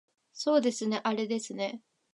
[0.33, 1.83] そうですねあれですね